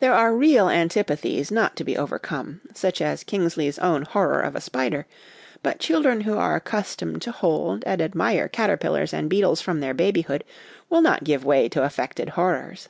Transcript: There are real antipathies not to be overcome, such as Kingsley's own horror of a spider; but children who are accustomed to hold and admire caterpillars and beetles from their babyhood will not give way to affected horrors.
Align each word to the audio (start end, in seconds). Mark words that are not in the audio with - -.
There 0.00 0.12
are 0.12 0.34
real 0.34 0.68
antipathies 0.68 1.52
not 1.52 1.76
to 1.76 1.84
be 1.84 1.96
overcome, 1.96 2.62
such 2.74 3.00
as 3.00 3.22
Kingsley's 3.22 3.78
own 3.78 4.02
horror 4.02 4.40
of 4.40 4.56
a 4.56 4.60
spider; 4.60 5.06
but 5.62 5.78
children 5.78 6.22
who 6.22 6.36
are 6.36 6.56
accustomed 6.56 7.22
to 7.22 7.30
hold 7.30 7.84
and 7.86 8.02
admire 8.02 8.48
caterpillars 8.48 9.14
and 9.14 9.30
beetles 9.30 9.60
from 9.60 9.78
their 9.78 9.94
babyhood 9.94 10.42
will 10.90 11.00
not 11.00 11.22
give 11.22 11.44
way 11.44 11.68
to 11.68 11.84
affected 11.84 12.30
horrors. 12.30 12.88